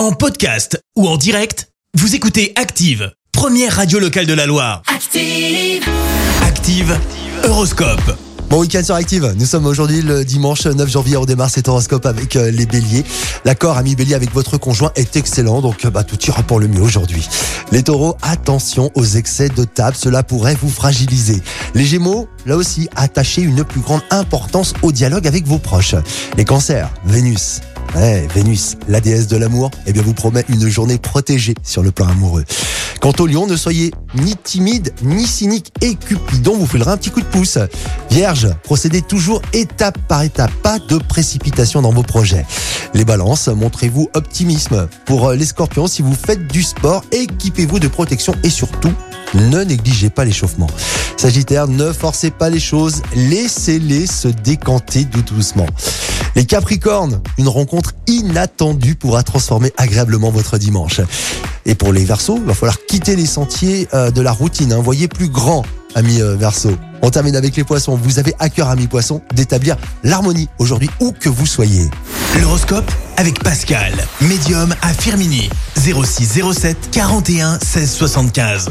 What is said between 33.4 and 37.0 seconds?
ne soyez ni timide, ni cynique et Cupidon vous filera un